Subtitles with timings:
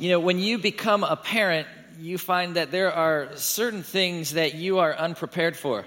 [0.00, 1.68] You know, when you become a parent,
[2.00, 5.84] you find that there are certain things that you are unprepared for.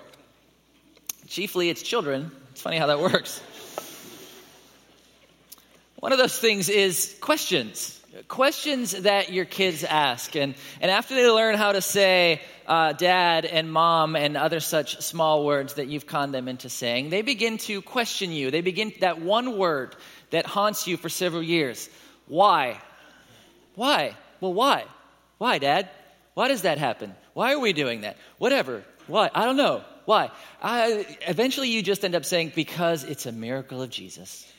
[1.25, 2.29] Chiefly, it's children.
[2.51, 3.41] It's funny how that works.
[5.95, 7.99] One of those things is questions.
[8.27, 10.35] Questions that your kids ask.
[10.35, 15.01] And, and after they learn how to say uh, dad and mom and other such
[15.01, 18.51] small words that you've conned them into saying, they begin to question you.
[18.51, 19.95] They begin that one word
[20.29, 21.89] that haunts you for several years.
[22.27, 22.79] Why?
[23.75, 24.15] Why?
[24.39, 24.85] Well, why?
[25.37, 25.89] Why, dad?
[26.33, 27.15] Why does that happen?
[27.33, 28.17] Why are we doing that?
[28.37, 28.83] Whatever.
[29.07, 29.29] Why?
[29.33, 29.83] I don't know.
[30.05, 30.31] Why?
[30.61, 34.51] I, eventually, you just end up saying, because it's a miracle of Jesus.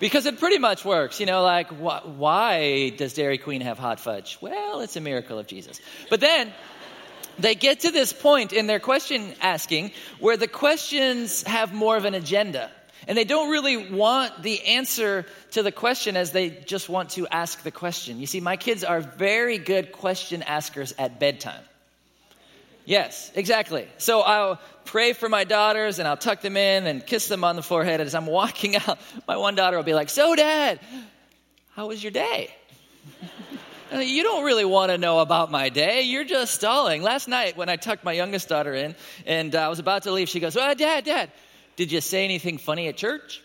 [0.00, 1.20] because it pretty much works.
[1.20, 4.38] You know, like, wh- why does Dairy Queen have hot fudge?
[4.40, 5.80] Well, it's a miracle of Jesus.
[6.08, 6.52] But then,
[7.38, 12.04] they get to this point in their question asking where the questions have more of
[12.04, 12.70] an agenda.
[13.08, 17.26] And they don't really want the answer to the question as they just want to
[17.26, 18.20] ask the question.
[18.20, 21.62] You see, my kids are very good question askers at bedtime.
[22.84, 23.86] Yes, exactly.
[23.98, 27.56] So I'll pray for my daughters and I'll tuck them in and kiss them on
[27.56, 28.00] the forehead.
[28.00, 30.80] As I'm walking out, my one daughter will be like, So, Dad,
[31.74, 32.54] how was your day?
[34.00, 36.02] you don't really want to know about my day.
[36.02, 37.02] You're just stalling.
[37.02, 38.94] Last night, when I tucked my youngest daughter in
[39.26, 41.30] and I was about to leave, she goes, well, Dad, Dad,
[41.76, 43.42] did you say anything funny at church?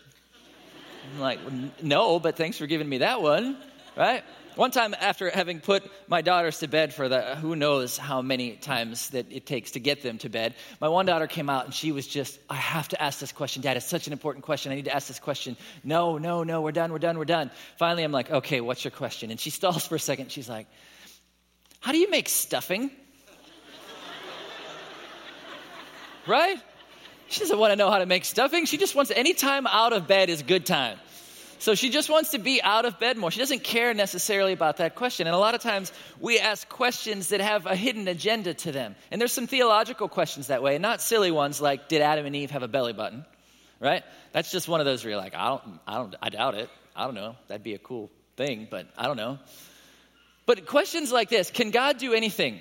[1.14, 1.40] I'm like,
[1.82, 3.56] no, but thanks for giving me that one,
[3.96, 4.22] right?
[4.58, 8.56] One time, after having put my daughters to bed for the who knows how many
[8.56, 11.72] times that it takes to get them to bed, my one daughter came out and
[11.72, 13.76] she was just, I have to ask this question, Dad.
[13.76, 14.72] It's such an important question.
[14.72, 15.56] I need to ask this question.
[15.84, 17.52] No, no, no, we're done, we're done, we're done.
[17.76, 19.30] Finally, I'm like, okay, what's your question?
[19.30, 20.32] And she stalls for a second.
[20.32, 20.66] She's like,
[21.78, 22.90] How do you make stuffing?
[26.26, 26.56] right?
[27.28, 28.64] She doesn't want to know how to make stuffing.
[28.64, 30.98] She just wants any time out of bed is good time.
[31.60, 33.30] So she just wants to be out of bed more.
[33.30, 35.26] She doesn't care necessarily about that question.
[35.26, 38.94] And a lot of times we ask questions that have a hidden agenda to them.
[39.10, 42.52] And there's some theological questions that way, not silly ones like did Adam and Eve
[42.52, 43.24] have a belly button?
[43.80, 44.04] Right?
[44.32, 46.70] That's just one of those where you're like, I don't I don't I doubt it.
[46.94, 47.36] I don't know.
[47.48, 49.38] That'd be a cool thing, but I don't know.
[50.46, 52.60] But questions like this, can God do anything?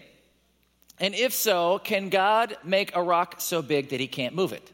[1.00, 4.72] And if so, can God make a rock so big that he can't move it?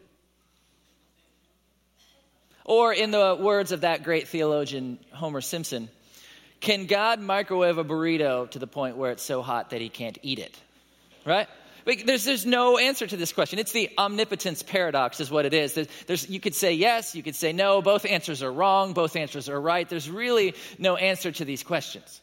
[2.65, 5.89] Or, in the words of that great theologian, Homer Simpson,
[6.61, 10.17] can God microwave a burrito to the point where it's so hot that he can't
[10.21, 10.57] eat it?
[11.25, 11.49] Right?
[11.85, 13.59] There's, there's no answer to this question.
[13.59, 15.73] It's the omnipotence paradox, is what it is.
[15.73, 17.81] There's, there's, you could say yes, you could say no.
[17.81, 19.89] Both answers are wrong, both answers are right.
[19.89, 22.21] There's really no answer to these questions.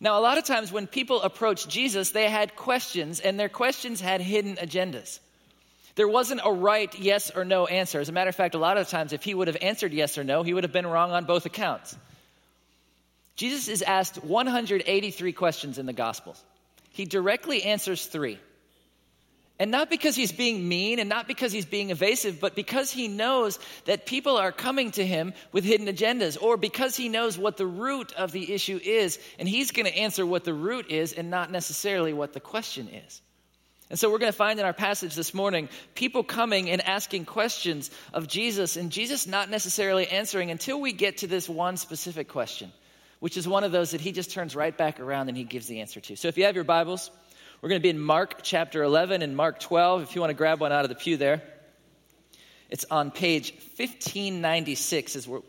[0.00, 4.00] Now, a lot of times when people approached Jesus, they had questions, and their questions
[4.00, 5.20] had hidden agendas.
[5.94, 8.00] There wasn't a right yes or no answer.
[8.00, 10.16] As a matter of fact, a lot of times, if he would have answered yes
[10.16, 11.94] or no, he would have been wrong on both accounts.
[13.36, 16.42] Jesus is asked 183 questions in the Gospels.
[16.92, 18.38] He directly answers three.
[19.60, 23.08] And not because he's being mean and not because he's being evasive, but because he
[23.08, 27.58] knows that people are coming to him with hidden agendas, or because he knows what
[27.58, 31.12] the root of the issue is, and he's going to answer what the root is
[31.12, 33.20] and not necessarily what the question is.
[33.90, 37.26] And so we're going to find in our passage this morning people coming and asking
[37.26, 42.28] questions of Jesus, and Jesus not necessarily answering until we get to this one specific
[42.28, 42.72] question,
[43.18, 45.66] which is one of those that he just turns right back around and he gives
[45.66, 46.16] the answer to.
[46.16, 47.10] So if you have your Bibles,
[47.60, 50.02] we're going to be in Mark chapter 11 and Mark 12.
[50.02, 51.42] If you want to grab one out of the pew there,
[52.70, 55.40] it's on page 1596 is where,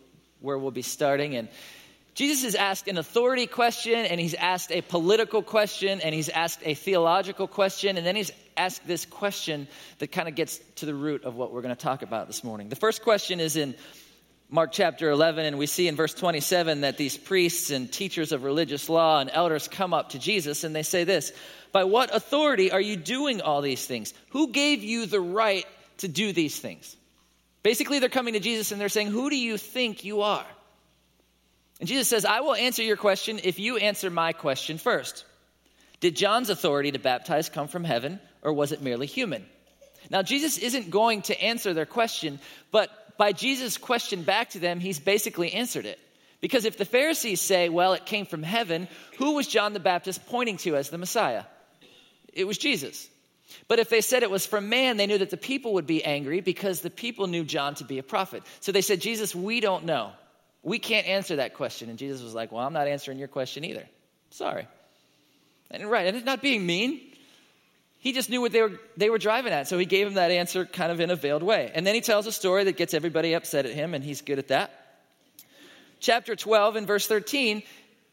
[0.41, 1.37] where we'll be starting.
[1.37, 1.47] And
[2.13, 6.59] Jesus has asked an authority question, and he's asked a political question, and he's asked
[6.65, 9.69] a theological question, and then he's asked this question
[9.99, 12.43] that kind of gets to the root of what we're going to talk about this
[12.43, 12.67] morning.
[12.67, 13.73] The first question is in
[14.53, 18.43] Mark chapter 11, and we see in verse 27 that these priests and teachers of
[18.43, 21.31] religious law and elders come up to Jesus and they say this
[21.71, 24.13] By what authority are you doing all these things?
[24.31, 25.65] Who gave you the right
[25.99, 26.97] to do these things?
[27.63, 30.45] Basically, they're coming to Jesus and they're saying, Who do you think you are?
[31.79, 35.23] And Jesus says, I will answer your question if you answer my question first.
[36.01, 39.45] Did John's authority to baptize come from heaven, or was it merely human?
[40.09, 42.39] Now, Jesus isn't going to answer their question,
[42.71, 45.99] but by Jesus' question back to them, he's basically answered it.
[46.41, 48.87] Because if the Pharisees say, well, it came from heaven,
[49.17, 51.43] who was John the Baptist pointing to as the Messiah?
[52.33, 53.07] It was Jesus.
[53.67, 56.03] But if they said it was from man, they knew that the people would be
[56.03, 58.43] angry because the people knew John to be a prophet.
[58.59, 60.11] So they said, Jesus, we don't know.
[60.63, 61.89] We can't answer that question.
[61.89, 63.85] And Jesus was like, Well, I'm not answering your question either.
[64.29, 64.67] Sorry.
[65.69, 67.01] And right, and it's not being mean.
[68.01, 70.31] He just knew what they were, they were driving at, so he gave him that
[70.31, 71.71] answer kind of in a veiled way.
[71.73, 74.39] And then he tells a story that gets everybody upset at him, and he's good
[74.39, 74.71] at that.
[75.99, 77.61] Chapter 12 and verse 13,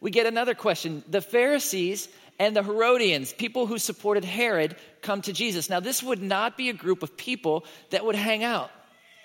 [0.03, 1.03] we get another question.
[1.09, 2.07] The Pharisees
[2.39, 5.71] and the Herodians, people who supported Herod, come to Jesus.
[5.71, 8.71] Now, this would not be a group of people that would hang out.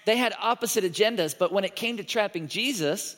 [0.05, 3.17] They had opposite agendas, but when it came to trapping Jesus,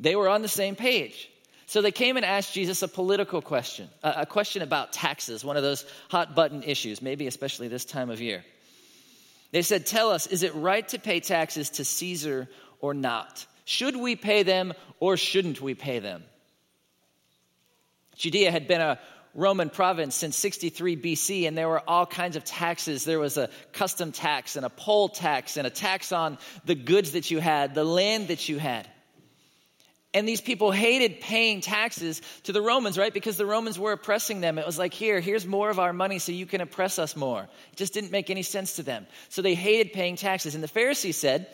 [0.00, 1.29] they were on the same page.
[1.70, 5.62] So they came and asked Jesus a political question, a question about taxes, one of
[5.62, 8.44] those hot button issues, maybe especially this time of year.
[9.52, 12.48] They said, Tell us, is it right to pay taxes to Caesar
[12.80, 13.46] or not?
[13.66, 16.24] Should we pay them or shouldn't we pay them?
[18.16, 18.98] Judea had been a
[19.32, 23.04] Roman province since 63 BC, and there were all kinds of taxes.
[23.04, 27.12] There was a custom tax and a poll tax and a tax on the goods
[27.12, 28.88] that you had, the land that you had.
[30.12, 33.14] And these people hated paying taxes to the Romans, right?
[33.14, 34.58] Because the Romans were oppressing them.
[34.58, 37.42] It was like, here, here's more of our money so you can oppress us more.
[37.72, 39.06] It just didn't make any sense to them.
[39.28, 40.56] So they hated paying taxes.
[40.56, 41.46] And the Pharisees said,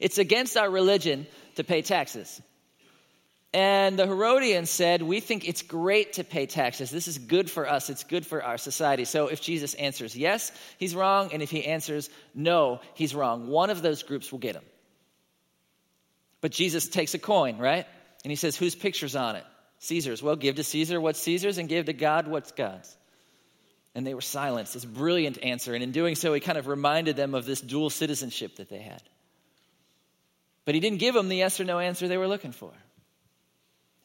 [0.00, 2.42] it's against our religion to pay taxes.
[3.52, 6.90] And the Herodians said, We think it's great to pay taxes.
[6.90, 7.90] This is good for us.
[7.90, 9.04] It's good for our society.
[9.04, 11.30] So if Jesus answers yes, he's wrong.
[11.32, 13.48] And if he answers no, he's wrong.
[13.48, 14.62] One of those groups will get him.
[16.40, 17.86] But Jesus takes a coin, right?
[18.24, 19.44] And he says, Whose picture's on it?
[19.80, 20.22] Caesar's.
[20.22, 22.96] Well, give to Caesar what's Caesar's and give to God what's God's.
[23.94, 24.74] And they were silenced.
[24.74, 25.74] This brilliant answer.
[25.74, 28.78] And in doing so, he kind of reminded them of this dual citizenship that they
[28.78, 29.02] had.
[30.64, 32.70] But he didn't give them the yes or no answer they were looking for.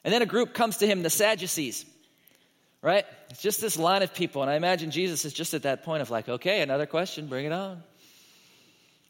[0.02, 1.84] And then a group comes to him, the Sadducees,
[2.80, 3.04] right?
[3.30, 4.42] It's just this line of people.
[4.42, 7.44] And I imagine Jesus is just at that point of like, okay, another question, bring
[7.44, 7.82] it on.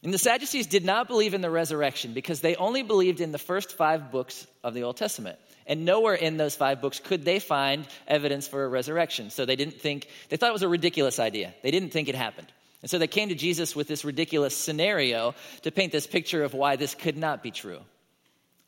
[0.06, 3.38] And the Sadducees did not believe in the resurrection because they only believed in the
[3.38, 5.36] first five books of the Old Testament.
[5.66, 9.30] And nowhere in those five books could they find evidence for a resurrection.
[9.30, 11.52] So they didn't think, they thought it was a ridiculous idea.
[11.64, 12.46] They didn't think it happened.
[12.82, 16.54] And so they came to Jesus with this ridiculous scenario to paint this picture of
[16.54, 17.80] why this could not be true.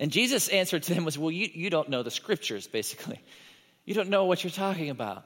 [0.00, 3.20] And Jesus' answer to them was, Well, you, you don't know the scriptures, basically.
[3.84, 5.24] You don't know what you're talking about.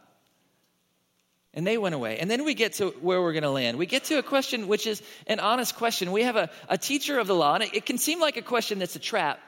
[1.55, 2.19] And they went away.
[2.19, 3.77] And then we get to where we're going to land.
[3.77, 6.11] We get to a question which is an honest question.
[6.11, 8.43] We have a, a teacher of the law, and it, it can seem like a
[8.43, 9.39] question that's a trap,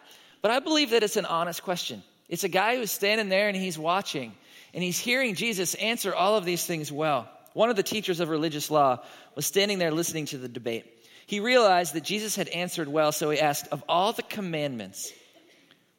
[0.42, 2.02] but I believe that it's an honest question.
[2.28, 4.34] It's a guy who's standing there and he's watching,
[4.74, 7.28] and he's hearing Jesus answer all of these things well.
[7.54, 9.02] One of the teachers of religious law
[9.34, 10.84] was standing there listening to the debate.
[11.26, 15.12] He realized that Jesus had answered well, so he asked, Of all the commandments,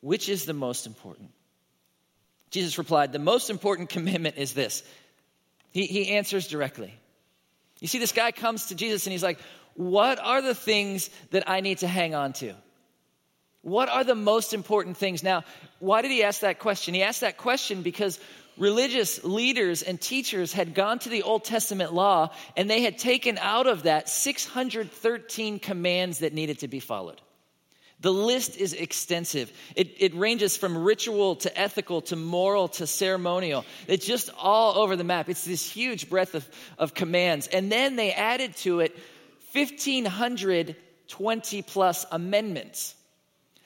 [0.02, 1.32] which is the most important?
[2.52, 4.84] Jesus replied, The most important commandment is this.
[5.76, 6.94] He, he answers directly.
[7.82, 9.40] You see, this guy comes to Jesus and he's like,
[9.74, 12.54] What are the things that I need to hang on to?
[13.62, 15.22] What are the most important things?
[15.22, 15.44] Now,
[15.80, 16.94] why did he ask that question?
[16.94, 18.22] He asked that question because
[18.58, 23.38] religious leaders and teachers had gone to the Old Testament law and they had taken
[23.38, 27.20] out of that 613 commands that needed to be followed.
[28.06, 29.52] The list is extensive.
[29.76, 33.66] It, it, ranges from ritual to ethical to moral to ceremonial.
[33.88, 35.28] It's just all over the map.
[35.28, 36.48] It's this huge breadth of,
[36.78, 37.48] of commands.
[37.48, 38.96] And then they added to it
[39.54, 42.94] 1,520 plus amendments.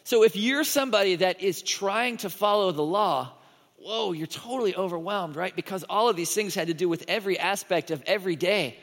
[0.05, 3.33] So if you're somebody that is trying to follow the law,
[3.75, 5.53] whoa, you're totally overwhelmed, right?
[5.53, 8.77] Because all of these things had to do with every aspect of every day.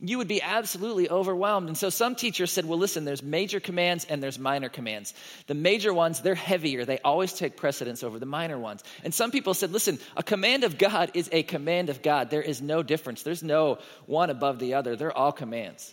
[0.00, 1.66] You would be absolutely overwhelmed.
[1.66, 5.12] And so some teachers said, well, listen, there's major commands and there's minor commands.
[5.48, 6.84] The major ones, they're heavier.
[6.84, 8.84] They always take precedence over the minor ones.
[9.02, 12.30] And some people said, listen, a command of God is a command of God.
[12.30, 13.24] There is no difference.
[13.24, 14.94] There's no one above the other.
[14.94, 15.92] They're all commands.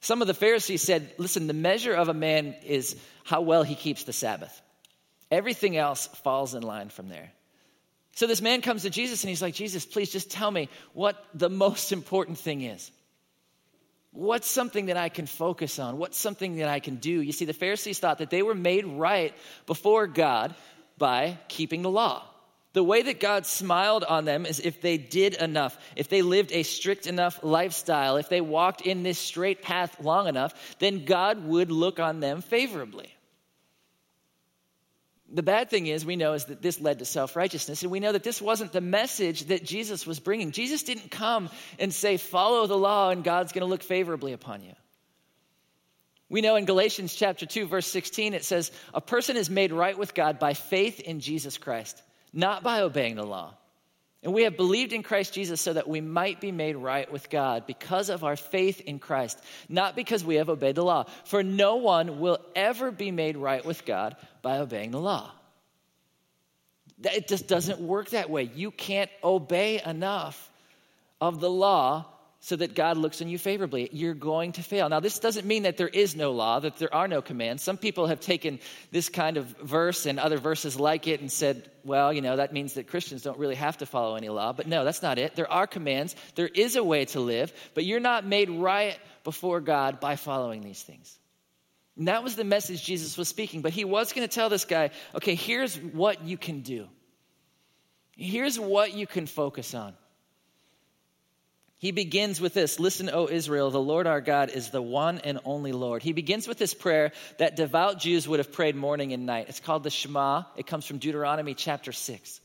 [0.00, 3.76] Some of the Pharisees said, listen, the measure of a man is how well he
[3.76, 4.60] keeps the Sabbath.
[5.30, 7.30] Everything else falls in line from there.
[8.14, 11.24] So this man comes to Jesus and he's like, Jesus, please just tell me what
[11.34, 12.90] the most important thing is.
[14.12, 15.96] What's something that I can focus on?
[15.96, 17.22] What's something that I can do?
[17.22, 19.34] You see, the Pharisees thought that they were made right
[19.66, 20.54] before God
[20.98, 22.22] by keeping the law.
[22.74, 26.52] The way that God smiled on them is if they did enough, if they lived
[26.52, 31.44] a strict enough lifestyle, if they walked in this straight path long enough, then God
[31.44, 33.14] would look on them favorably.
[35.34, 38.00] The bad thing is, we know, is that this led to self righteousness, and we
[38.00, 40.52] know that this wasn't the message that Jesus was bringing.
[40.52, 41.48] Jesus didn't come
[41.78, 44.74] and say, follow the law, and God's going to look favorably upon you.
[46.28, 49.96] We know in Galatians chapter 2, verse 16, it says, A person is made right
[49.96, 53.54] with God by faith in Jesus Christ, not by obeying the law.
[54.22, 57.28] And we have believed in Christ Jesus so that we might be made right with
[57.28, 59.38] God because of our faith in Christ,
[59.68, 61.06] not because we have obeyed the law.
[61.24, 65.32] For no one will ever be made right with God by obeying the law.
[67.02, 68.44] It just doesn't work that way.
[68.54, 70.50] You can't obey enough
[71.20, 72.06] of the law
[72.44, 73.88] so that God looks on you favorably.
[73.92, 74.88] You're going to fail.
[74.88, 77.62] Now, this doesn't mean that there is no law, that there are no commands.
[77.62, 78.58] Some people have taken
[78.90, 82.52] this kind of verse and other verses like it and said, well, you know, that
[82.52, 84.52] means that Christians don't really have to follow any law.
[84.52, 85.36] But no, that's not it.
[85.36, 89.60] There are commands, there is a way to live, but you're not made right before
[89.60, 91.16] God by following these things.
[91.96, 93.62] And that was the message Jesus was speaking.
[93.62, 96.88] But he was going to tell this guy, okay, here's what you can do.
[98.16, 99.94] Here's what you can focus on.
[101.82, 105.40] He begins with this Listen, O Israel, the Lord our God is the one and
[105.44, 106.04] only Lord.
[106.04, 109.46] He begins with this prayer that devout Jews would have prayed morning and night.
[109.48, 110.44] It's called the Shema.
[110.56, 112.40] It comes from Deuteronomy chapter 6.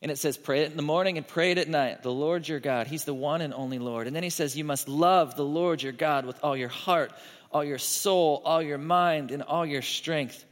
[0.00, 2.04] And it says, Pray it in the morning and pray it at night.
[2.04, 4.06] The Lord your God, He's the one and only Lord.
[4.06, 7.10] And then He says, You must love the Lord your God with all your heart,
[7.50, 10.44] all your soul, all your mind, and all your strength.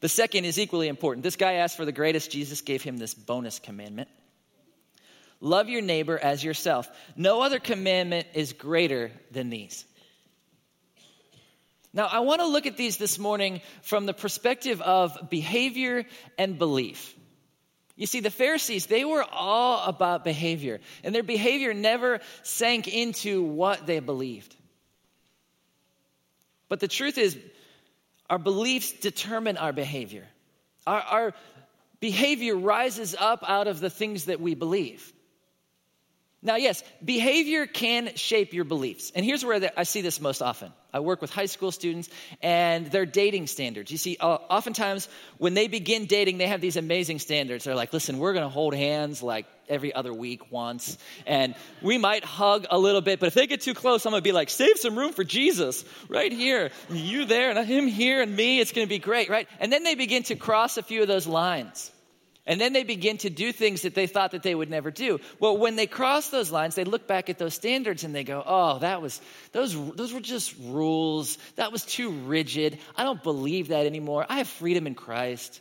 [0.00, 1.24] The second is equally important.
[1.24, 2.30] This guy asked for the greatest.
[2.30, 4.08] Jesus gave him this bonus commandment.
[5.40, 6.88] Love your neighbor as yourself.
[7.16, 9.84] No other commandment is greater than these.
[11.92, 16.04] Now, I want to look at these this morning from the perspective of behavior
[16.36, 17.14] and belief.
[17.96, 23.42] You see, the Pharisees, they were all about behavior, and their behavior never sank into
[23.42, 24.54] what they believed.
[26.68, 27.36] But the truth is,
[28.28, 30.26] our beliefs determine our behavior.
[30.86, 31.34] Our, our
[31.98, 35.12] behavior rises up out of the things that we believe.
[36.40, 39.10] Now, yes, behavior can shape your beliefs.
[39.12, 40.72] And here's where I see this most often.
[40.94, 42.08] I work with high school students
[42.40, 43.90] and their dating standards.
[43.90, 47.64] You see, uh, oftentimes when they begin dating, they have these amazing standards.
[47.64, 51.98] They're like, listen, we're going to hold hands like every other week once, and we
[51.98, 54.32] might hug a little bit, but if they get too close, I'm going to be
[54.32, 56.70] like, save some room for Jesus right here.
[56.88, 58.60] You there, and him here, and me.
[58.60, 59.46] It's going to be great, right?
[59.60, 61.90] And then they begin to cross a few of those lines.
[62.48, 65.20] And then they begin to do things that they thought that they would never do.
[65.38, 68.42] Well, when they cross those lines, they look back at those standards and they go,
[68.44, 69.20] "Oh, that was
[69.52, 71.36] those those were just rules.
[71.56, 72.78] That was too rigid.
[72.96, 74.24] I don't believe that anymore.
[74.28, 75.60] I have freedom in Christ.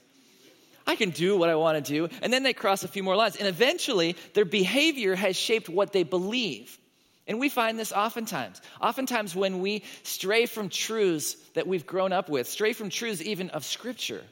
[0.87, 3.17] I can do what I want to do." And then they cross a few more
[3.17, 6.79] lines, and eventually their behavior has shaped what they believe.
[7.27, 8.61] And we find this oftentimes.
[8.81, 13.49] Oftentimes, when we stray from truths that we've grown up with, stray from truths even
[13.49, 14.23] of Scripture,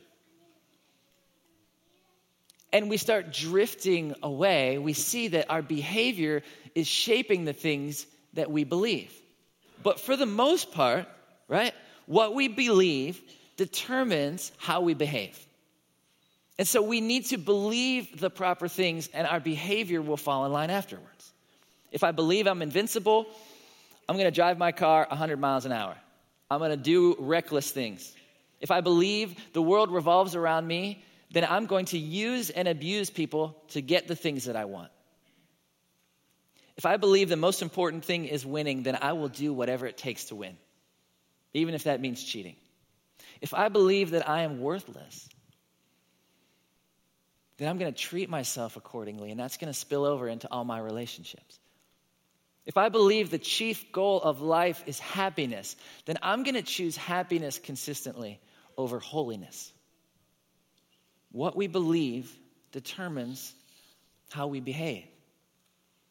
[2.72, 6.44] and we start drifting away, we see that our behavior
[6.74, 9.12] is shaping the things that we believe.
[9.84, 11.08] But for the most part,
[11.48, 11.74] right,
[12.06, 13.22] what we believe
[13.58, 15.40] determines how we behave.
[16.58, 20.54] And so we need to believe the proper things, and our behavior will fall in
[20.54, 21.34] line afterwards.
[21.92, 23.28] If I believe I'm invincible,
[24.08, 25.96] I'm gonna drive my car 100 miles an hour.
[26.50, 28.14] I'm gonna do reckless things.
[28.62, 31.04] If I believe the world revolves around me,
[31.36, 34.90] then I'm going to use and abuse people to get the things that I want.
[36.78, 39.98] If I believe the most important thing is winning, then I will do whatever it
[39.98, 40.56] takes to win,
[41.54, 42.56] even if that means cheating.
[43.42, 45.28] If I believe that I am worthless,
[47.58, 50.64] then I'm going to treat myself accordingly, and that's going to spill over into all
[50.64, 51.60] my relationships.
[52.66, 55.76] If I believe the chief goal of life is happiness,
[56.06, 58.40] then I'm going to choose happiness consistently
[58.78, 59.74] over holiness.
[61.36, 62.34] What we believe
[62.72, 63.54] determines
[64.32, 65.04] how we behave.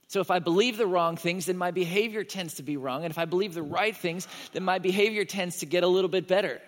[0.09, 3.05] So if I believe the wrong things, then my behavior tends to be wrong.
[3.05, 6.11] And if I believe the right things, then my behavior tends to get a little
[6.11, 6.61] bit better.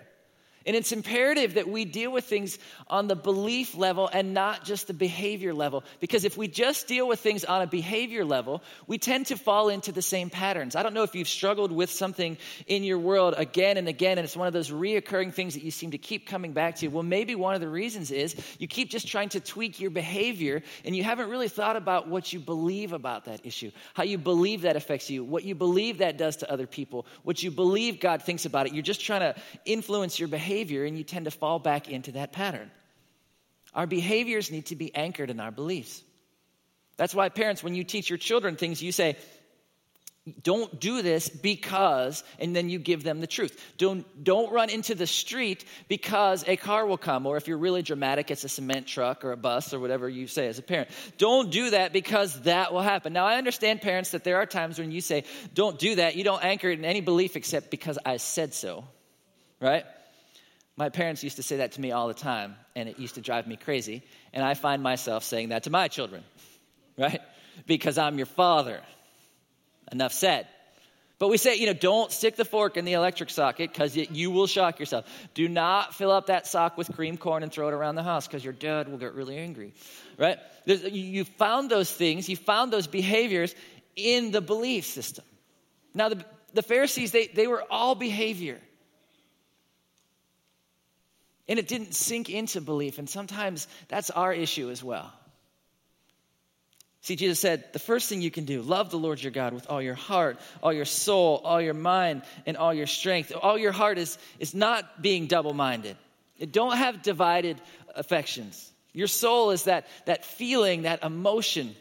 [0.67, 4.87] And it's imperative that we deal with things on the belief level and not just
[4.87, 5.85] the behavior level.
[6.01, 9.69] Because if we just deal with things on a behavior level, we tend to fall
[9.69, 10.75] into the same patterns.
[10.75, 14.25] I don't know if you've struggled with something in your world again and again, and
[14.25, 16.89] it's one of those reoccurring things that you seem to keep coming back to.
[16.89, 20.63] Well, maybe one of the reasons is you keep just trying to tweak your behavior,
[20.83, 24.63] and you haven't really thought about what you believe about that issue, how you believe
[24.63, 28.21] that affects you, what you believe that does to other people, what you believe God
[28.21, 28.73] thinks about it.
[28.73, 32.13] You're just trying to influence your behavior behavior and you tend to fall back into
[32.13, 32.71] that pattern.
[33.73, 36.01] Our behaviors need to be anchored in our beliefs.
[36.97, 39.17] That's why, parents, when you teach your children things, you say,
[40.41, 43.57] don't do this because, and then you give them the truth.
[43.77, 47.83] Don't, don't run into the street because a car will come, or if you're really
[47.83, 50.89] dramatic, it's a cement truck or a bus or whatever you say as a parent.
[51.17, 53.13] Don't do that because that will happen.
[53.13, 55.23] Now, I understand, parents, that there are times when you say,
[55.53, 56.15] don't do that.
[56.15, 58.85] You don't anchor it in any belief except because I said so,
[59.61, 59.85] right?
[60.77, 63.21] My parents used to say that to me all the time, and it used to
[63.21, 64.03] drive me crazy.
[64.31, 66.23] And I find myself saying that to my children,
[66.97, 67.19] right?
[67.65, 68.79] Because I'm your father.
[69.91, 70.47] Enough said.
[71.19, 74.29] But we say, you know, don't stick the fork in the electric socket because you
[74.29, 75.05] will shock yourself.
[75.33, 78.27] Do not fill up that sock with cream corn and throw it around the house
[78.27, 79.73] because your dad will get really angry,
[80.17, 80.37] right?
[80.65, 83.55] you found those things, you found those behaviors
[83.95, 85.25] in the belief system.
[85.95, 88.59] Now, the, the Pharisees, they, they were all behavior.
[91.47, 92.99] And it didn't sink into belief.
[92.99, 95.11] And sometimes that's our issue as well.
[97.01, 99.69] See, Jesus said, the first thing you can do, love the Lord your God with
[99.69, 103.31] all your heart, all your soul, all your mind, and all your strength.
[103.41, 105.95] All your heart is, is not being double minded.
[106.51, 107.61] Don't have divided
[107.95, 108.69] affections.
[108.91, 111.75] Your soul is that, that feeling, that emotion.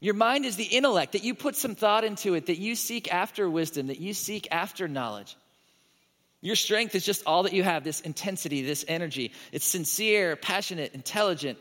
[0.00, 3.12] Your mind is the intellect, that you put some thought into it, that you seek
[3.12, 5.36] after wisdom, that you seek after knowledge.
[6.40, 9.32] Your strength is just all that you have this intensity, this energy.
[9.50, 11.58] It's sincere, passionate, intelligent,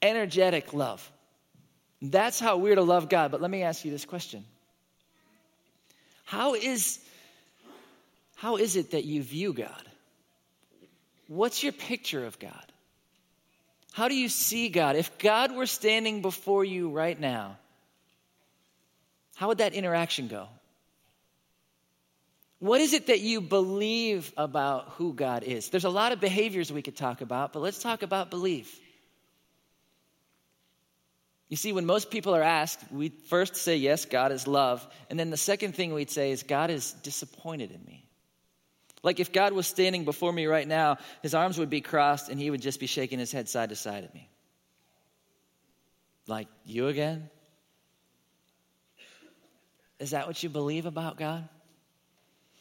[0.00, 1.10] energetic love.
[2.00, 3.32] That's how we're to love God.
[3.32, 4.44] But let me ask you this question
[6.24, 7.00] How is,
[8.36, 9.84] how is it that you view God?
[11.26, 12.72] What's your picture of God?
[13.92, 14.96] How do you see God?
[14.96, 17.58] If God were standing before you right now,
[19.34, 20.48] how would that interaction go?
[22.60, 25.70] What is it that you believe about who God is?
[25.70, 28.78] There's a lot of behaviors we could talk about, but let's talk about belief.
[31.48, 34.86] You see, when most people are asked, we first say, Yes, God is love.
[35.08, 38.06] And then the second thing we'd say is, God is disappointed in me.
[39.02, 42.38] Like if God was standing before me right now, his arms would be crossed and
[42.38, 44.28] he would just be shaking his head side to side at me.
[46.26, 47.30] Like, you again?
[49.98, 51.48] Is that what you believe about God?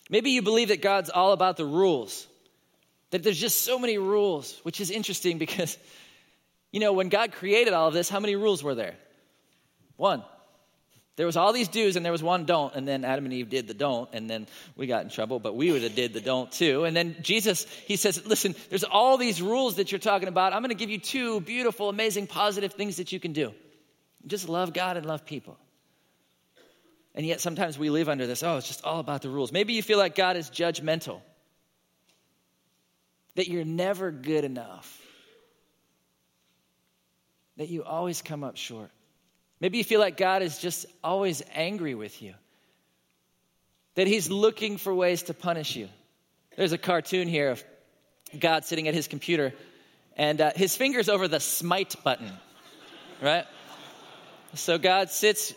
[0.10, 2.28] Maybe you believe that God's all about the rules,
[3.12, 5.78] that there's just so many rules, which is interesting because,
[6.72, 8.96] you know, when God created all of this, how many rules were there?
[9.96, 10.24] One.
[11.16, 13.50] There was all these do's and there was one don't, and then Adam and Eve
[13.50, 14.48] did the don't, and then
[14.78, 16.86] we got in trouble, but we would have did the don't too.
[16.86, 20.54] And then Jesus, he says, listen, there's all these rules that you're talking about.
[20.54, 23.54] I'm going to give you two beautiful, amazing, positive things that you can do.
[24.28, 25.58] Just love God and love people.
[27.16, 29.52] And yet sometimes we live under this oh, it's just all about the rules.
[29.52, 31.22] Maybe you feel like God is judgmental,
[33.36, 35.02] that you're never good enough,
[37.58, 38.92] that you always come up short.
[39.60, 42.34] Maybe you feel like God is just always angry with you,
[43.96, 45.90] that He's looking for ways to punish you.
[46.56, 47.64] There's a cartoon here of
[48.38, 49.54] God sitting at his computer,
[50.16, 52.32] and uh, his finger's over the smite button,
[53.22, 53.46] right?
[54.56, 55.54] So God sits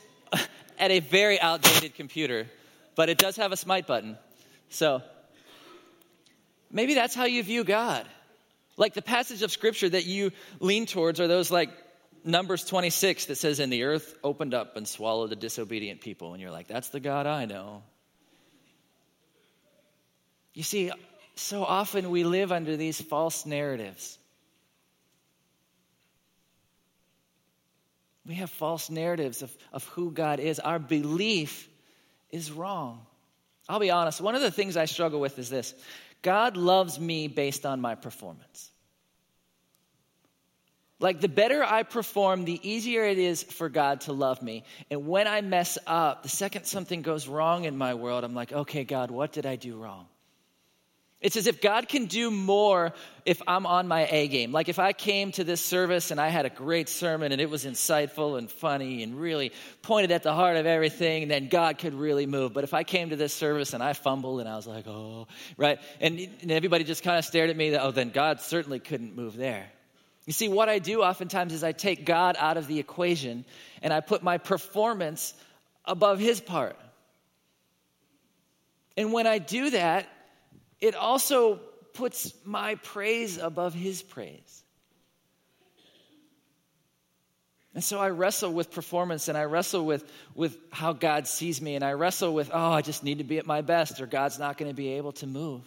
[0.83, 2.49] at a very outdated computer,
[2.97, 4.19] but it does have a smite button.
[4.69, 5.01] So
[6.73, 8.05] maybe that's how you view God.
[8.77, 11.71] Like the passage of scripture that you lean towards are those like
[12.25, 16.33] Numbers 26 that says, And the earth opened up and swallowed the disobedient people.
[16.33, 17.85] And you're like, That's the God I know.
[20.53, 20.91] You see,
[21.37, 24.19] so often we live under these false narratives.
[28.27, 30.61] We have false narratives of, of who God is.
[30.61, 31.69] Our belief
[32.31, 33.05] is wrong.
[33.69, 35.75] I'll be honest, one of the things I struggle with is this
[36.23, 38.71] God loves me based on my performance.
[41.01, 44.63] Like, the better I perform, the easier it is for God to love me.
[44.89, 48.53] And when I mess up, the second something goes wrong in my world, I'm like,
[48.53, 50.07] okay, God, what did I do wrong?
[51.23, 52.93] It's as if God can do more
[53.25, 54.51] if I'm on my A game.
[54.51, 57.49] Like if I came to this service and I had a great sermon and it
[57.49, 61.95] was insightful and funny and really pointed at the heart of everything, then God could
[61.95, 62.53] really move.
[62.53, 65.29] But if I came to this service and I fumbled and I was like, oh,
[65.57, 65.79] right?
[66.01, 69.37] And, and everybody just kind of stared at me, oh, then God certainly couldn't move
[69.37, 69.71] there.
[70.27, 73.45] You see, what I do oftentimes is I take God out of the equation
[73.81, 75.35] and I put my performance
[75.85, 76.77] above his part.
[78.97, 80.09] And when I do that,
[80.83, 81.61] it also
[81.95, 84.63] puts my praise above his praise.
[87.75, 91.77] And so I wrestle with performance and I wrestle with, with how God sees me
[91.77, 94.39] and I wrestle with, oh, I just need to be at my best or God's
[94.39, 95.63] not going to be able to move.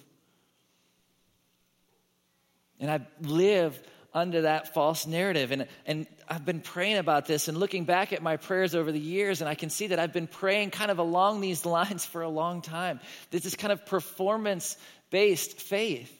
[2.79, 3.81] And I live
[4.15, 5.51] under that false narrative.
[5.51, 8.99] And, and I've been praying about this and looking back at my prayers over the
[8.99, 12.21] years, and I can see that I've been praying kind of along these lines for
[12.21, 13.01] a long time.
[13.29, 14.77] This is kind of performance
[15.09, 16.11] based faith.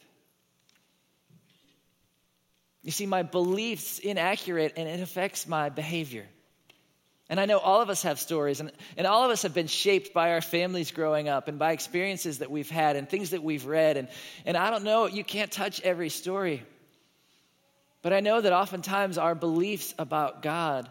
[2.84, 6.26] You see, my belief's inaccurate and it affects my behavior.
[7.28, 9.66] And I know all of us have stories, and, and all of us have been
[9.66, 13.42] shaped by our families growing up and by experiences that we've had and things that
[13.42, 13.98] we've read.
[13.98, 14.08] And,
[14.46, 16.64] and I don't know, you can't touch every story.
[18.04, 20.88] But I know that oftentimes our beliefs about God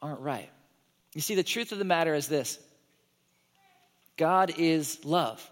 [0.00, 0.48] aren't right.
[1.14, 2.60] You see, the truth of the matter is this
[4.16, 5.44] God is love.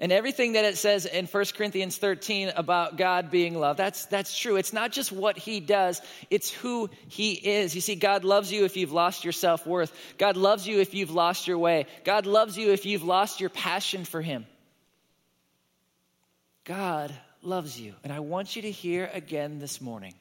[0.00, 4.38] And everything that it says in 1 Corinthians 13 about God being love, that's, that's
[4.38, 4.54] true.
[4.54, 7.74] It's not just what he does, it's who he is.
[7.74, 9.92] You see, God loves you if you've lost your self worth.
[10.16, 11.86] God loves you if you've lost your way.
[12.04, 14.46] God loves you if you've lost your passion for him.
[16.62, 17.94] God loves you.
[18.04, 20.14] And I want you to hear again this morning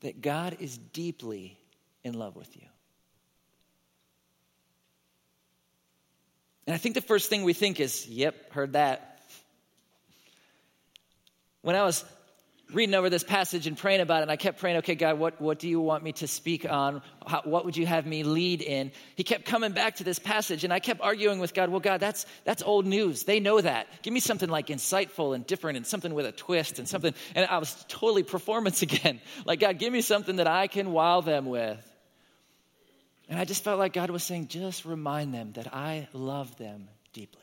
[0.00, 1.56] that God is deeply
[2.02, 2.66] in love with you.
[6.68, 9.22] And I think the first thing we think is, yep, heard that.
[11.62, 12.04] When I was
[12.74, 15.40] reading over this passage and praying about it, and I kept praying, okay, God, what,
[15.40, 17.00] what do you want me to speak on?
[17.26, 18.92] How, what would you have me lead in?
[19.16, 22.00] He kept coming back to this passage, and I kept arguing with God, well, God,
[22.00, 23.22] that's, that's old news.
[23.22, 23.86] They know that.
[24.02, 27.14] Give me something like insightful and different and something with a twist and something.
[27.34, 29.22] And I was totally performance again.
[29.46, 31.82] Like, God, give me something that I can wow them with.
[33.28, 36.88] And I just felt like God was saying, just remind them that I love them
[37.12, 37.42] deeply.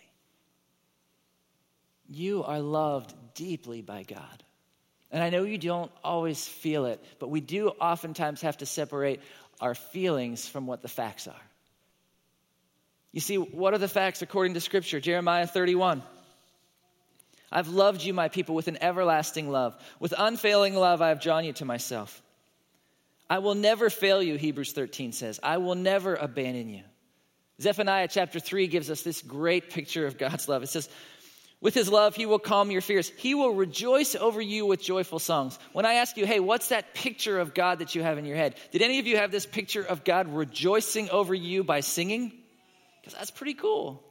[2.10, 4.44] You are loved deeply by God.
[5.12, 9.22] And I know you don't always feel it, but we do oftentimes have to separate
[9.62, 11.42] our feelings from what the facts are.
[13.12, 15.00] You see, what are the facts according to Scripture?
[15.00, 16.04] Jeremiah 31.
[17.52, 19.78] I've loved you, my people, with an everlasting love.
[20.00, 22.22] With unfailing love, I have drawn you to myself.
[23.30, 25.40] I will never fail you, Hebrews 13 says.
[25.42, 26.84] I will never abandon you.
[27.62, 30.62] Zephaniah chapter 3 gives us this great picture of God's love.
[30.62, 30.90] It says,
[31.62, 33.12] With his love, he will calm your fears.
[33.18, 35.58] He will rejoice over you with joyful songs.
[35.72, 38.38] When I ask you, hey, what's that picture of God that you have in your
[38.38, 38.56] head?
[38.72, 42.34] Did any of you have this picture of God rejoicing over you by singing?
[43.02, 44.04] Because that's pretty cool.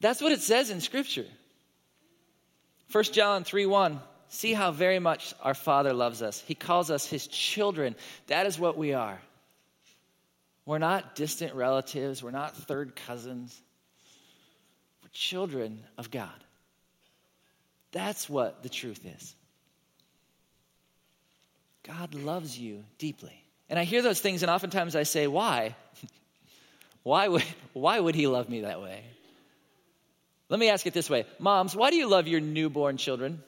[0.00, 1.26] That's what it says in Scripture.
[2.90, 4.00] 1 John 3 1.
[4.32, 6.40] See how very much our Father loves us.
[6.46, 7.94] He calls us His children.
[8.28, 9.20] That is what we are.
[10.64, 13.60] We're not distant relatives, we're not third cousins.
[15.02, 16.30] We're children of God.
[17.92, 19.36] That's what the truth is.
[21.82, 23.38] God loves you deeply.
[23.68, 25.76] And I hear those things, and oftentimes I say, Why?
[27.02, 29.04] why, would, why would He love me that way?
[30.48, 33.42] Let me ask it this way Moms, why do you love your newborn children?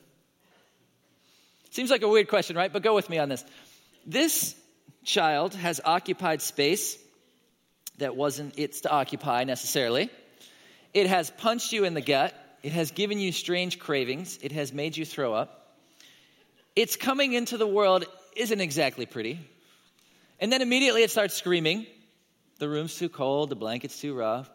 [1.74, 2.72] Seems like a weird question, right?
[2.72, 3.44] But go with me on this.
[4.06, 4.54] This
[5.02, 6.96] child has occupied space
[7.98, 10.08] that wasn't its to occupy necessarily.
[10.92, 12.32] It has punched you in the gut.
[12.62, 14.38] It has given you strange cravings.
[14.40, 15.76] It has made you throw up.
[16.76, 18.04] Its coming into the world
[18.36, 19.40] isn't exactly pretty.
[20.38, 21.88] And then immediately it starts screaming.
[22.60, 24.48] The room's too cold, the blanket's too rough.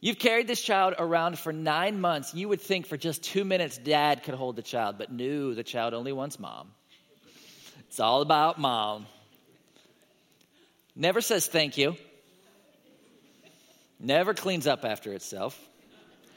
[0.00, 2.34] You've carried this child around for nine months.
[2.34, 5.62] You would think for just two minutes dad could hold the child, but no, the
[5.62, 6.70] child only wants mom.
[7.88, 9.06] It's all about mom.
[10.96, 11.96] Never says thank you.
[13.98, 15.58] Never cleans up after itself.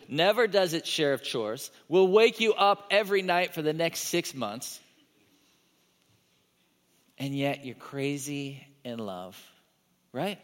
[0.10, 1.71] Never does its share of chores.
[1.88, 4.80] Will wake you up every night for the next six months.
[7.17, 9.41] And yet you're crazy in love,
[10.12, 10.39] right?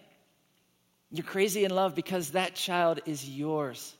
[1.11, 3.95] You're crazy in love because that child is yours.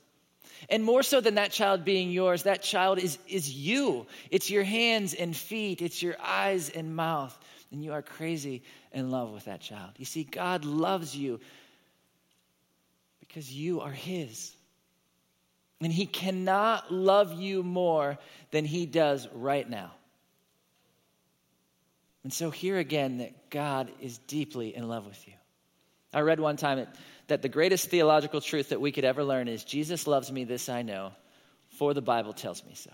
[0.68, 4.06] And more so than that child being yours, that child is, is you.
[4.30, 7.36] It's your hands and feet, it's your eyes and mouth.
[7.72, 9.92] And you are crazy in love with that child.
[9.96, 11.40] You see, God loves you
[13.20, 14.54] because you are His.
[15.80, 18.18] And He cannot love you more
[18.50, 19.92] than He does right now.
[22.22, 25.34] And so, here again, that God is deeply in love with you.
[26.12, 26.86] I read one time
[27.28, 30.68] that the greatest theological truth that we could ever learn is Jesus loves me, this
[30.68, 31.12] I know,
[31.78, 32.90] for the Bible tells me so.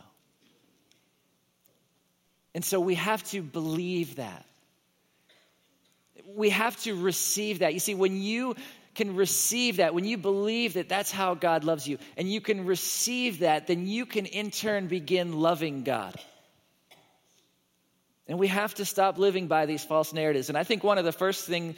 [2.55, 4.45] And so we have to believe that.
[6.27, 7.75] We have to receive that.
[7.75, 8.57] You see, when you
[8.95, 12.65] can receive that, when you believe that that's how God loves you, and you can
[12.65, 16.19] receive that, then you can in turn begin loving God.
[18.27, 20.49] And we have to stop living by these false narratives.
[20.49, 21.77] And I think one of the first thing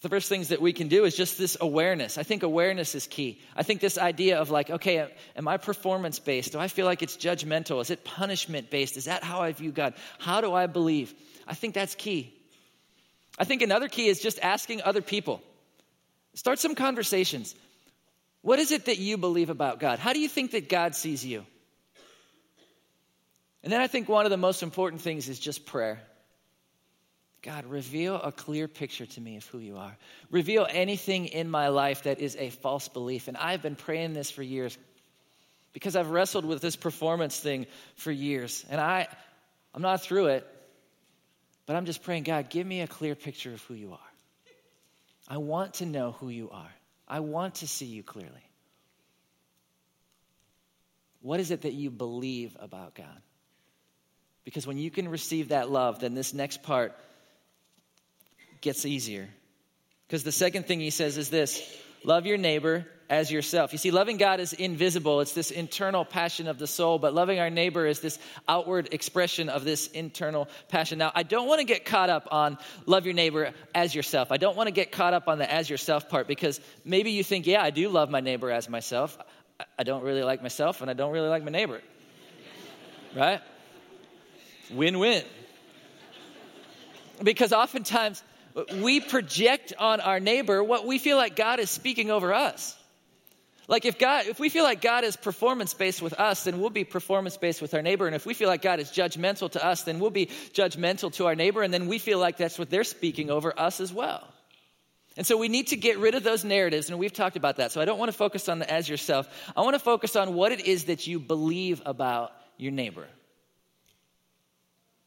[0.00, 2.18] the first things that we can do is just this awareness.
[2.18, 3.40] I think awareness is key.
[3.54, 6.52] I think this idea of like, okay, am I performance based?
[6.52, 7.80] Do I feel like it's judgmental?
[7.80, 8.96] Is it punishment based?
[8.96, 9.94] Is that how I view God?
[10.18, 11.14] How do I believe?
[11.46, 12.34] I think that's key.
[13.38, 15.40] I think another key is just asking other people.
[16.34, 17.54] Start some conversations.
[18.40, 19.98] What is it that you believe about God?
[19.98, 21.44] How do you think that God sees you?
[23.62, 26.00] And then I think one of the most important things is just prayer.
[27.42, 29.96] God, reveal a clear picture to me of who you are.
[30.30, 33.26] Reveal anything in my life that is a false belief.
[33.26, 34.78] And I've been praying this for years
[35.72, 38.64] because I've wrestled with this performance thing for years.
[38.70, 39.08] And I,
[39.74, 40.46] I'm not through it,
[41.66, 43.98] but I'm just praying, God, give me a clear picture of who you are.
[45.26, 46.72] I want to know who you are.
[47.08, 48.30] I want to see you clearly.
[51.22, 53.22] What is it that you believe about God?
[54.44, 56.96] Because when you can receive that love, then this next part
[58.62, 59.28] gets easier.
[60.06, 61.62] Because the second thing he says is this
[62.04, 63.72] love your neighbor as yourself.
[63.72, 67.38] You see, loving God is invisible, it's this internal passion of the soul, but loving
[67.40, 70.96] our neighbor is this outward expression of this internal passion.
[70.98, 74.32] Now, I don't want to get caught up on love your neighbor as yourself.
[74.32, 77.22] I don't want to get caught up on the as yourself part because maybe you
[77.22, 79.18] think, yeah, I do love my neighbor as myself.
[79.78, 81.82] I don't really like myself and I don't really like my neighbor.
[83.14, 83.40] right?
[84.70, 85.22] Win win.
[87.22, 88.22] Because oftentimes
[88.80, 92.76] we project on our neighbor what we feel like God is speaking over us.
[93.68, 96.70] Like if God, if we feel like God is performance based with us, then we'll
[96.70, 98.06] be performance based with our neighbor.
[98.06, 101.26] And if we feel like God is judgmental to us, then we'll be judgmental to
[101.26, 101.62] our neighbor.
[101.62, 104.28] And then we feel like that's what they're speaking over us as well.
[105.16, 107.70] And so we need to get rid of those narratives, and we've talked about that.
[107.70, 109.28] So I don't want to focus on the as yourself.
[109.54, 113.06] I want to focus on what it is that you believe about your neighbor.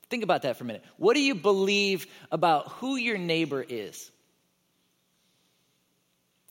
[0.10, 0.84] Think about that for a minute.
[0.98, 4.12] What do you believe about who your neighbor is?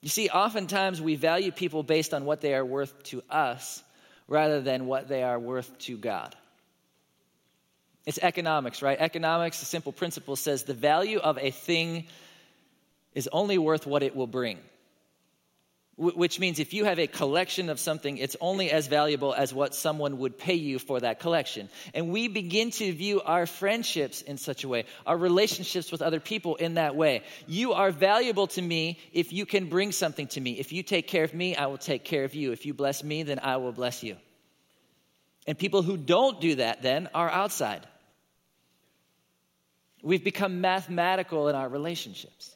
[0.00, 3.82] You see, oftentimes we value people based on what they are worth to us
[4.28, 6.34] rather than what they are worth to God.
[8.04, 8.98] It's economics, right?
[9.00, 12.06] Economics, the simple principle says the value of a thing
[13.14, 14.58] is only worth what it will bring
[15.96, 19.74] which means if you have a collection of something, it's only as valuable as what
[19.74, 21.68] someone would pay you for that collection.
[21.92, 26.18] And we begin to view our friendships in such a way, our relationships with other
[26.18, 27.22] people in that way.
[27.46, 30.58] You are valuable to me if you can bring something to me.
[30.58, 32.50] If you take care of me, I will take care of you.
[32.50, 34.16] If you bless me, then I will bless you.
[35.46, 37.86] And people who don't do that then are outside.
[40.02, 42.50] We've become mathematical in our relationships.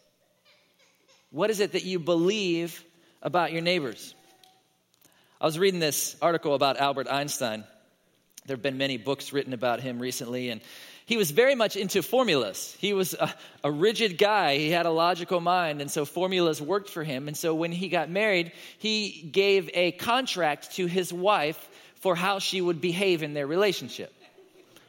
[1.31, 2.83] What is it that you believe
[3.23, 4.15] about your neighbors.
[5.41, 7.65] I was reading this article about Albert Einstein.
[8.47, 10.61] There have been many books written about him recently, and
[11.07, 12.77] he was very much into formulas.
[12.81, 13.33] He was a,
[13.65, 14.57] a, rigid guy.
[14.57, 17.29] He had a logical mind, and so formulas worked for him.
[17.29, 21.69] And so when he got married, he gave a contract to his wife
[22.01, 24.13] for how she would behave in their relationship.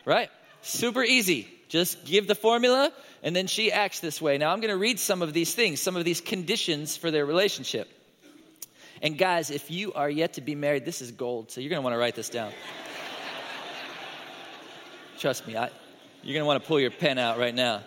[0.06, 0.30] Right?
[0.62, 1.48] Super easy.
[1.70, 2.92] Just give the formula,
[3.24, 4.38] and then she acts this way.
[4.38, 7.26] Now, I'm going to read some of these things, some of these conditions for their
[7.26, 7.88] relationship.
[9.02, 11.52] And guys, if you are yet to be married, this is gold.
[11.52, 12.52] So you're going to want to write this down.
[15.20, 15.70] Trust me, I,
[16.24, 17.82] you're going to want to pull your pen out right now.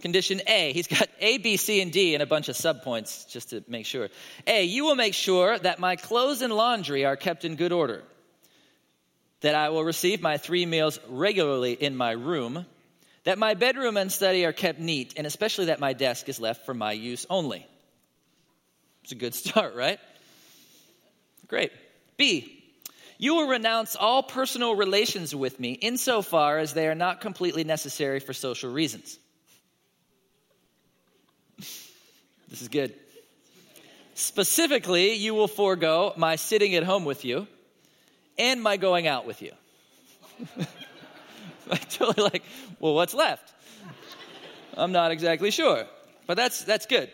[0.00, 3.50] Condition A, he's got A, B, C, and D and a bunch of subpoints just
[3.50, 4.08] to make sure.
[4.46, 8.02] A, you will make sure that my clothes and laundry are kept in good order,
[9.42, 12.64] that I will receive my three meals regularly in my room,
[13.24, 16.64] that my bedroom and study are kept neat, and especially that my desk is left
[16.64, 17.66] for my use only.
[19.10, 19.98] It's a good start, right?
[21.48, 21.72] Great.
[22.16, 22.62] B,
[23.18, 28.20] you will renounce all personal relations with me insofar as they are not completely necessary
[28.20, 29.18] for social reasons.
[32.48, 32.94] This is good.
[34.14, 37.48] Specifically, you will forego my sitting at home with you
[38.38, 39.50] and my going out with you.
[41.70, 42.44] I totally like,
[42.78, 43.52] well, what's left?
[44.76, 45.84] I'm not exactly sure,
[46.28, 47.10] but that's that's good.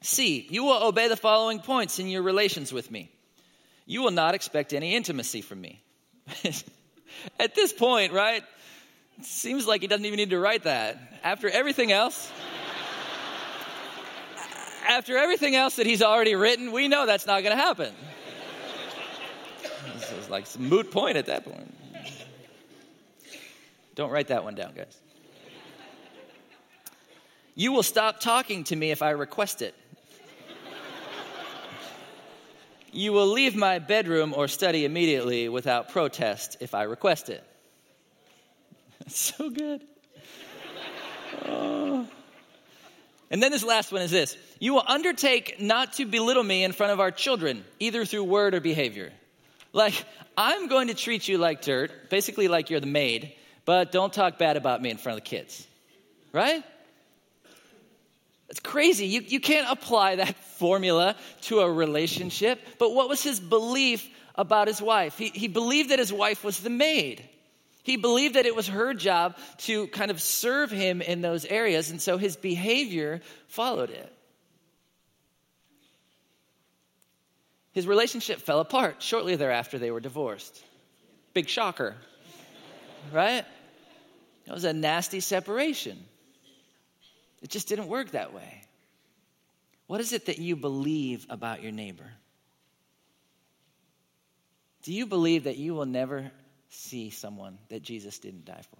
[0.00, 3.10] C, you will obey the following points in your relations with me.
[3.86, 5.82] You will not expect any intimacy from me.
[7.40, 8.44] At this point, right?
[9.22, 11.20] Seems like he doesn't even need to write that.
[11.24, 12.30] After everything else,
[14.88, 17.92] after everything else that he's already written, we know that's not going to happen.
[19.94, 21.74] This is like some moot point at that point.
[23.96, 24.96] Don't write that one down, guys.
[27.56, 29.74] You will stop talking to me if I request it.
[32.92, 37.44] You will leave my bedroom or study immediately without protest if I request it.
[39.00, 39.82] That's so good.
[41.46, 42.06] Oh.
[43.30, 46.72] And then this last one is this You will undertake not to belittle me in
[46.72, 49.12] front of our children, either through word or behavior.
[49.72, 50.04] Like,
[50.36, 54.38] I'm going to treat you like dirt, basically like you're the maid, but don't talk
[54.38, 55.66] bad about me in front of the kids.
[56.32, 56.64] Right?
[58.48, 59.06] It's crazy.
[59.06, 62.60] You, you can't apply that formula to a relationship.
[62.78, 65.18] But what was his belief about his wife?
[65.18, 67.28] He, he believed that his wife was the maid.
[67.82, 71.90] He believed that it was her job to kind of serve him in those areas,
[71.90, 74.12] and so his behavior followed it.
[77.72, 79.02] His relationship fell apart.
[79.02, 80.62] Shortly thereafter, they were divorced.
[81.32, 81.96] Big shocker,
[83.12, 83.44] right?
[84.46, 85.98] It was a nasty separation.
[87.42, 88.62] It just didn't work that way.
[89.86, 92.10] What is it that you believe about your neighbor?
[94.82, 96.30] Do you believe that you will never
[96.68, 98.78] see someone that Jesus didn't die for?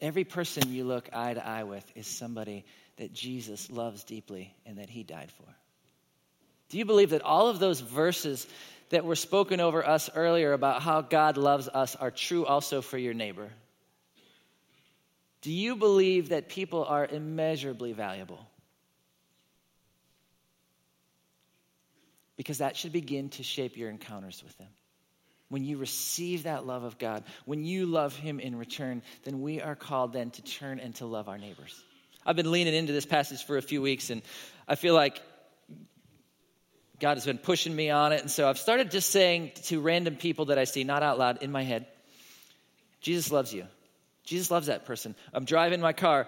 [0.00, 2.64] Every person you look eye to eye with is somebody
[2.96, 5.48] that Jesus loves deeply and that he died for.
[6.70, 8.46] Do you believe that all of those verses
[8.88, 12.98] that were spoken over us earlier about how God loves us are true also for
[12.98, 13.50] your neighbor?
[15.42, 18.48] Do you believe that people are immeasurably valuable?
[22.36, 24.68] Because that should begin to shape your encounters with them
[25.52, 29.60] when you receive that love of God, when you love Him in return, then we
[29.60, 31.78] are called then to turn and to love our neighbors.
[32.24, 34.22] I've been leaning into this passage for a few weeks, and
[34.66, 35.20] I feel like
[36.98, 38.22] God has been pushing me on it.
[38.22, 41.42] And so I've started just saying to random people that I see, not out loud,
[41.42, 41.84] in my head,
[43.02, 43.66] Jesus loves you.
[44.24, 45.14] Jesus loves that person.
[45.32, 46.26] I'm driving my car,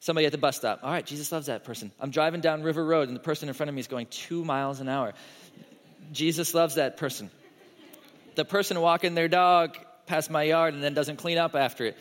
[0.00, 0.80] somebody at the bus stop.
[0.82, 1.92] All right, Jesus loves that person.
[2.00, 4.44] I'm driving down River Road, and the person in front of me is going two
[4.44, 5.14] miles an hour.
[6.12, 7.30] Jesus loves that person
[8.36, 11.96] the person walking their dog past my yard and then doesn't clean up after it.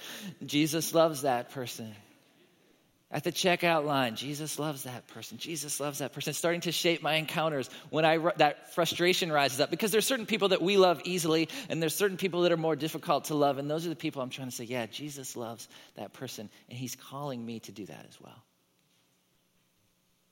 [0.45, 1.95] Jesus loves that person.
[3.15, 5.37] At the checkout line, Jesus loves that person.
[5.37, 6.31] Jesus loves that person.
[6.31, 10.25] It's starting to shape my encounters when I that frustration rises up because there's certain
[10.25, 13.57] people that we love easily and there's certain people that are more difficult to love
[13.57, 16.77] and those are the people I'm trying to say, yeah, Jesus loves that person and
[16.77, 18.43] he's calling me to do that as well.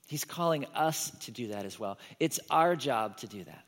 [0.08, 1.98] He's calling us to do that as well.
[2.19, 3.63] It's our job to do that.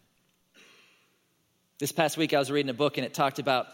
[1.79, 3.67] This past week, I was reading a book and it talked about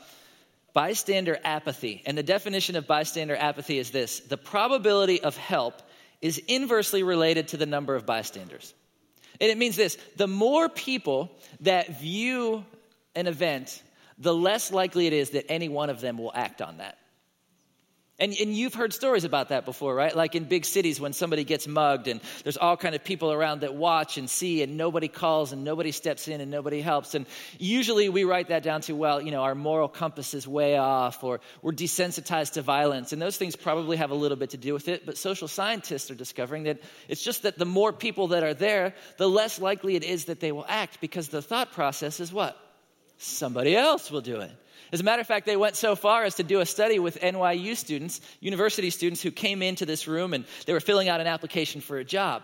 [0.74, 2.02] bystander apathy.
[2.06, 5.82] And the definition of bystander apathy is this the probability of help
[6.22, 8.74] is inversely related to the number of bystanders.
[9.40, 11.32] And it means this the more people
[11.62, 12.66] that view
[13.16, 13.82] an event,
[14.18, 16.98] the less likely it is that any one of them will act on that.
[18.22, 20.16] And, and you've heard stories about that before, right?
[20.16, 23.62] Like in big cities when somebody gets mugged and there's all kind of people around
[23.62, 27.16] that watch and see and nobody calls and nobody steps in and nobody helps.
[27.16, 27.26] And
[27.58, 31.24] usually we write that down to, well, you know, our moral compass is way off
[31.24, 33.12] or we're desensitized to violence.
[33.12, 35.04] And those things probably have a little bit to do with it.
[35.04, 38.94] But social scientists are discovering that it's just that the more people that are there,
[39.18, 42.56] the less likely it is that they will act because the thought process is what?
[43.18, 44.52] Somebody else will do it.
[44.92, 47.20] As a matter of fact, they went so far as to do a study with
[47.22, 51.28] NYU students, university students who came into this room and they were filling out an
[51.28, 52.44] application for a job.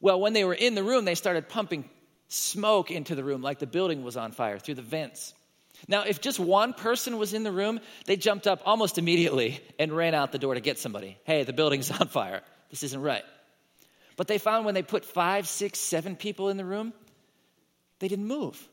[0.00, 1.88] Well, when they were in the room, they started pumping
[2.28, 5.32] smoke into the room like the building was on fire through the vents.
[5.86, 9.92] Now, if just one person was in the room, they jumped up almost immediately and
[9.92, 11.18] ran out the door to get somebody.
[11.24, 12.42] Hey, the building's on fire.
[12.70, 13.24] This isn't right.
[14.16, 16.92] But they found when they put five, six, seven people in the room,
[17.98, 18.68] they didn't move.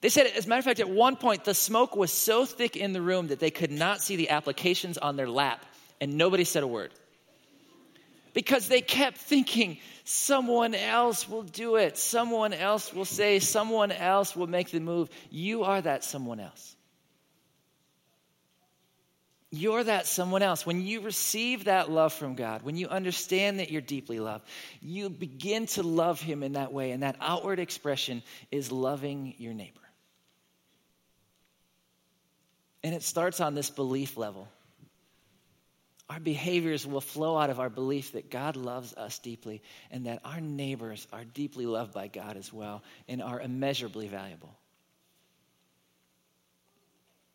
[0.00, 2.76] They said, as a matter of fact, at one point, the smoke was so thick
[2.76, 5.64] in the room that they could not see the applications on their lap,
[6.00, 6.92] and nobody said a word.
[8.32, 14.34] Because they kept thinking, someone else will do it, someone else will say, someone else
[14.34, 15.10] will make the move.
[15.30, 16.76] You are that someone else.
[19.52, 20.64] You're that someone else.
[20.64, 24.46] When you receive that love from God, when you understand that you're deeply loved,
[24.80, 26.92] you begin to love Him in that way.
[26.92, 29.80] And that outward expression is loving your neighbor.
[32.82, 34.48] And it starts on this belief level.
[36.08, 39.62] Our behaviors will flow out of our belief that God loves us deeply
[39.92, 44.50] and that our neighbors are deeply loved by God as well and are immeasurably valuable.